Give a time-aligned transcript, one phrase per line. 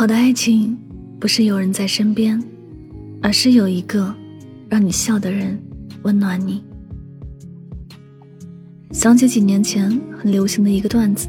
[0.00, 0.78] 好的爱情，
[1.18, 2.42] 不是有人在身边，
[3.20, 4.14] 而是有一个
[4.66, 5.60] 让你笑的人
[6.04, 6.64] 温暖你。
[8.92, 11.28] 想起几年前很流行的一个段子：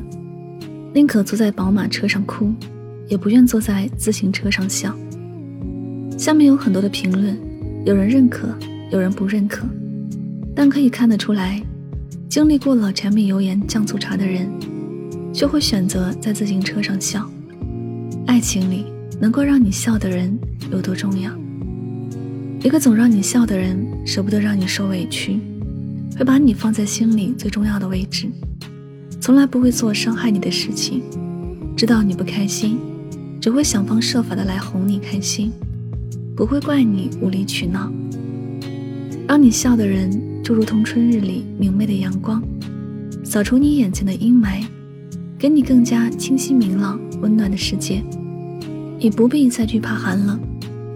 [0.93, 2.53] 宁可坐在宝马车上哭，
[3.09, 4.97] 也不愿坐在自行车上笑。
[6.17, 7.37] 下面有很多的评论，
[7.85, 8.57] 有人认可，
[8.89, 9.67] 有人不认可，
[10.55, 11.61] 但可以看得出来，
[12.29, 14.49] 经历过了柴米油盐酱醋茶的人，
[15.33, 17.29] 就会选择在自行车上笑。
[18.31, 18.85] 爱情里
[19.19, 20.39] 能够让你笑的人
[20.71, 21.29] 有多重要？
[22.63, 25.37] 一个总让你笑的人，舍不得让你受委屈，
[26.17, 28.29] 会把你放在心里最重要的位置，
[29.19, 31.03] 从来不会做伤害你的事情。
[31.75, 32.79] 知道你不开心，
[33.41, 35.51] 只会想方设法的来哄你开心，
[36.33, 37.91] 不会怪你无理取闹。
[39.27, 42.41] 让你笑的人，就如同春日里明媚的阳光，
[43.25, 44.63] 扫除你眼前的阴霾。
[45.37, 48.03] 给你更加清晰明朗、温暖的世界，
[49.03, 50.39] 你不必再惧怕寒冷，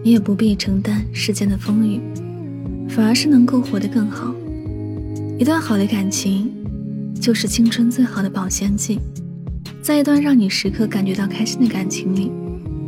[0.04, 2.00] 你也不必承担世间的风雨，
[2.88, 4.32] 反而是能够活得更好。
[5.40, 6.52] 一段好的感情，
[7.20, 9.00] 就是青春最好的保鲜剂。
[9.82, 12.32] 在一段让你时刻感觉到开心的感情里，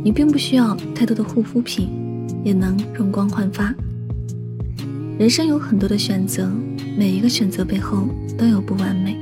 [0.04, 1.88] 你并不需要太多的护肤品，
[2.44, 3.74] 也能容光焕发。
[5.18, 6.48] 人生有很多的选择，
[6.96, 8.08] 每一个选择背后
[8.38, 9.16] 都有不完美。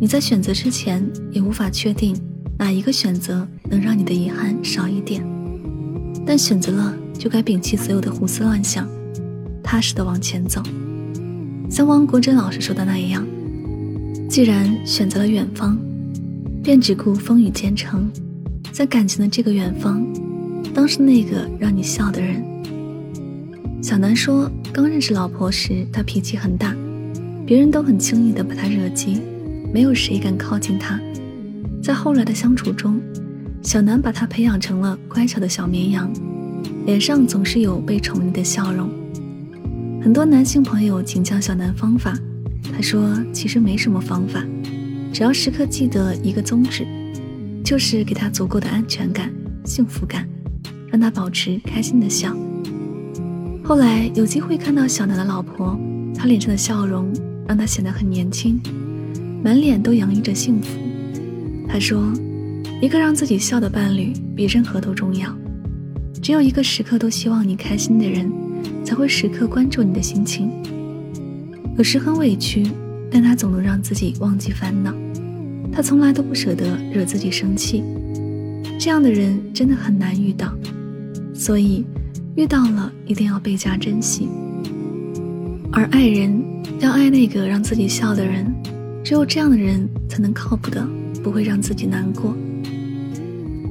[0.00, 2.16] 你在选择之前也无法确定
[2.58, 5.20] 哪一个选择能让你的遗憾少一点，
[6.24, 8.88] 但选择了就该摒弃所有的胡思乱想，
[9.64, 10.62] 踏实的往前走。
[11.68, 13.26] 像汪国真老师说的那样，
[14.28, 15.76] 既然选择了远方，
[16.62, 18.08] 便只顾风雨兼程。
[18.70, 20.06] 在感情的这个远方，
[20.72, 22.44] 当是那个让你笑的人。
[23.82, 26.76] 小南说，刚认识老婆时，他脾气很大，
[27.44, 29.20] 别人都很轻易的把他惹急。
[29.72, 31.00] 没有谁敢靠近他，
[31.82, 33.00] 在后来的相处中，
[33.64, 36.12] 小南把他培养成了乖巧的小绵羊，
[36.84, 38.90] 脸上总是有被宠溺的笑容。
[40.02, 42.14] 很多男性朋友请教小南方法，
[42.70, 44.44] 他说其实没什么方法，
[45.14, 46.86] 只要时刻记得一个宗旨，
[47.64, 49.32] 就是给他足够的安全感、
[49.64, 50.28] 幸福感，
[50.88, 52.36] 让他保持开心的笑。
[53.64, 55.74] 后来有机会看到小南的老婆，
[56.14, 57.10] 她脸上的笑容
[57.48, 58.60] 让他显得很年轻。
[59.42, 60.78] 满脸都洋溢着幸福。
[61.66, 62.12] 他说
[62.84, 65.34] ：“一个让自己笑的伴侣比任何都重要。
[66.20, 68.30] 只有一个时刻都希望你开心的人，
[68.84, 70.50] 才会时刻关注你的心情。
[71.78, 72.62] 有时很委屈，
[73.10, 74.94] 但他总能让自己忘记烦恼。
[75.72, 77.82] 他从来都不舍得惹自己生气。
[78.78, 80.52] 这样的人真的很难遇到，
[81.32, 81.86] 所以
[82.36, 84.28] 遇到了一定要倍加珍惜。
[85.72, 86.38] 而爱人
[86.80, 88.44] 要爱那个让自己笑的人。”
[89.02, 90.86] 只有这样的人才能靠谱的，
[91.22, 92.36] 不会让自己难过。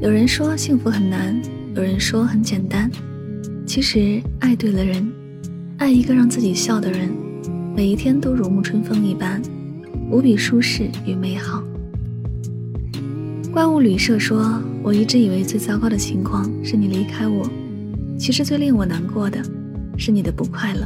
[0.03, 1.41] 有人说幸福很难，
[1.73, 2.91] 有人说很简单。
[3.65, 5.09] 其实爱对了人，
[5.77, 7.09] 爱一个让自己笑的人，
[7.73, 9.41] 每一天都如沐春风一般，
[10.11, 11.63] 无比舒适与美好。
[13.53, 17.49] 怪物旅社说：“我一直以为最糟糕的情况是你离开我，
[18.17, 19.41] 其实最令我难过的
[19.97, 20.85] 是你的不快乐。”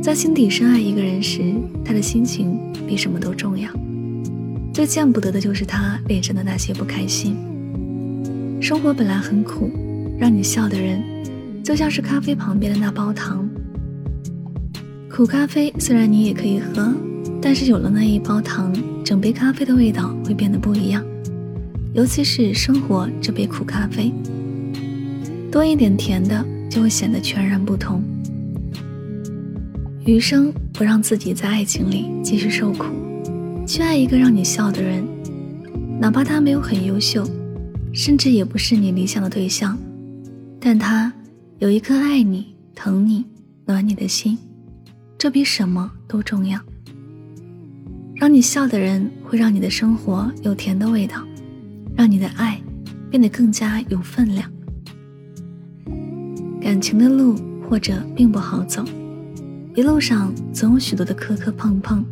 [0.00, 1.54] 在心底深爱一个人时，
[1.84, 2.58] 他的心情
[2.88, 3.70] 比什么都重要。
[4.72, 7.36] 最见不得的就是他脸上的那些不开心。
[8.60, 9.70] 生活本来很苦，
[10.18, 11.02] 让你笑的人，
[11.62, 13.48] 就像是咖啡旁边的那包糖。
[15.10, 16.92] 苦咖啡虽然你也可以喝，
[17.40, 18.74] 但是有了那一包糖，
[19.04, 21.04] 整杯咖啡的味道会变得不一样。
[21.92, 24.12] 尤其是生活这杯苦咖啡，
[25.52, 28.02] 多一点甜的，就会显得全然不同。
[30.04, 32.86] 余生不让自己在爱情里继续受苦，
[33.66, 35.06] 去爱一个让你笑的人，
[36.00, 37.24] 哪怕他没有很优秀，
[37.94, 39.78] 甚至也不是你理想的对象，
[40.60, 41.12] 但他
[41.58, 43.24] 有一颗爱你、疼你、
[43.64, 44.36] 暖你的心，
[45.16, 46.60] 这比什么都重要。
[48.16, 51.24] 让你笑的人会让你的生活有甜的味道，
[51.96, 52.60] 让你的爱
[53.10, 54.50] 变得更加有分量。
[56.60, 57.36] 感情的路
[57.68, 58.84] 或者并不好走，
[59.76, 62.04] 一路上总有许多的磕磕碰碰，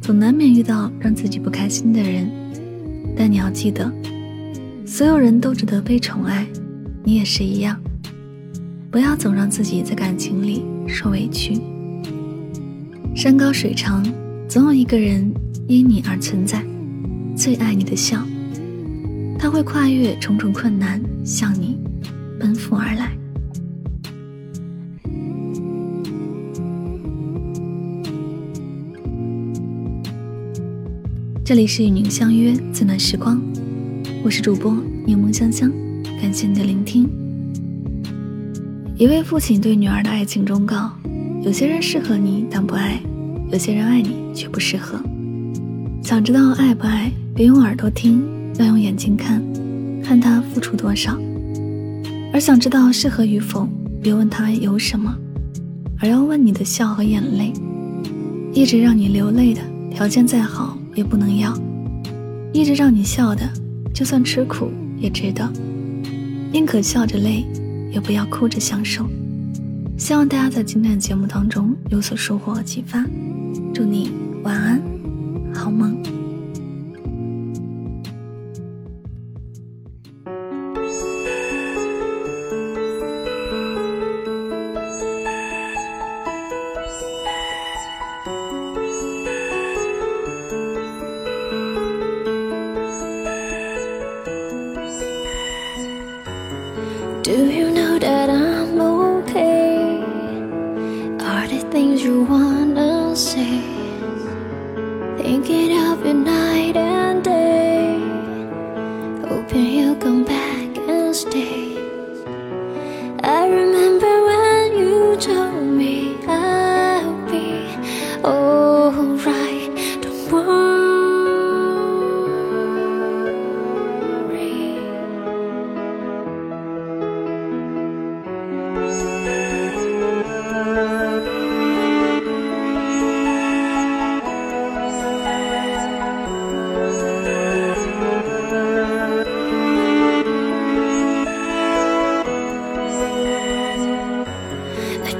[0.00, 2.30] 总难免遇到让自己不开心的人。
[3.14, 3.92] 但你要记得，
[4.94, 6.46] 所有人都值得被宠爱，
[7.02, 7.80] 你也是一样。
[8.90, 11.58] 不要总让自己在感情里受委屈。
[13.16, 14.04] 山高水长，
[14.46, 15.32] 总有一个人
[15.66, 16.62] 因你而存在，
[17.34, 18.22] 最爱你的笑，
[19.38, 21.78] 他会跨越重重困难向你
[22.38, 23.16] 奔赴而来。
[31.42, 33.40] 这里是与您相约最暖时光，
[34.24, 34.72] 我是主播
[35.04, 35.68] 柠檬香香，
[36.20, 37.10] 感谢你的聆听。
[38.96, 40.92] 一位父亲对女儿的爱情忠告：
[41.42, 43.00] 有些人适合你，但不爱；
[43.50, 44.96] 有些人爱你，却不适合。
[46.04, 48.22] 想知道爱不爱，别用耳朵听，
[48.60, 49.42] 要用眼睛看，
[50.04, 51.14] 看他付出多少；
[52.32, 53.68] 而想知道适合与否，
[54.00, 55.12] 别问他有什么，
[55.98, 57.52] 而要问你的笑和眼泪。
[58.52, 59.60] 一直让你流泪的
[59.90, 60.78] 条件再好。
[60.94, 61.58] 也不能要，
[62.52, 63.50] 一直让你笑的，
[63.94, 65.50] 就算吃苦也值得。
[66.52, 67.46] 宁可笑着累，
[67.90, 69.06] 也不要哭着享受。
[69.96, 73.04] 希望大家在今天的节目当中有所收获和启发。
[73.72, 74.10] 祝你
[74.42, 74.82] 晚安，
[75.54, 76.21] 好梦。
[105.18, 107.98] Thinking of you night and day.
[109.28, 111.61] Hoping you'll come back and stay.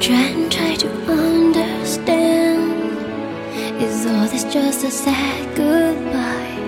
[0.02, 2.72] Try and try to understand.
[3.80, 6.58] Is all this just a sad goodbye?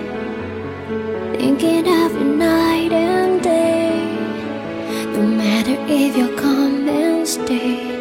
[1.37, 3.65] Thinking of you night and day.
[5.15, 7.95] No matter if you'll come and stay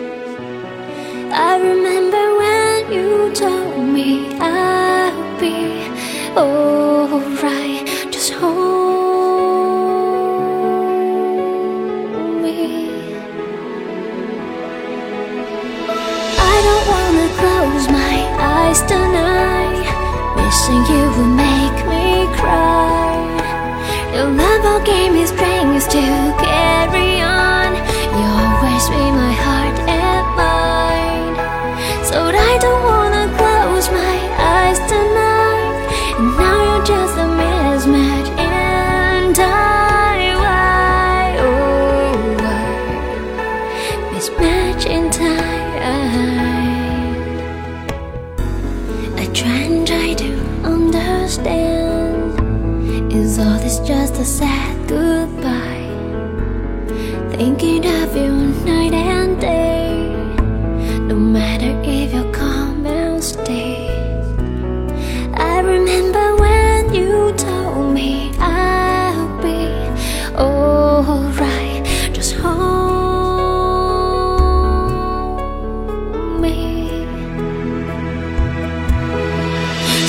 [1.33, 5.57] I remember when you told me I'll be
[6.37, 7.64] alright
[24.85, 26.34] game is playing is too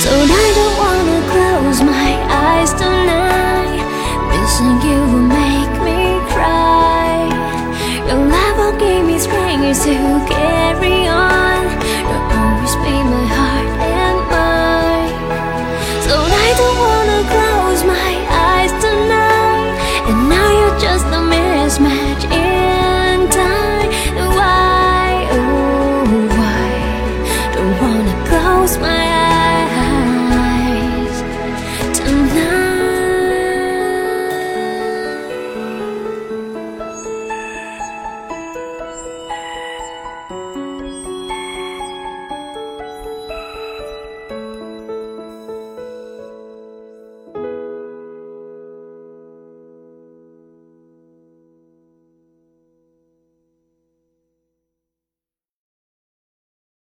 [0.06, 2.10] So I don't wanna close my
[2.46, 3.82] eyes tonight.
[4.30, 7.26] Missing you will make me cry.
[8.06, 9.96] Your love will give me strength to
[10.30, 11.62] carry on.
[12.08, 15.14] You'll always be my heart and mind
[16.06, 16.14] So
[16.46, 18.12] I don't wanna close my
[18.46, 19.74] eyes tonight.
[20.08, 21.68] And now you're just a man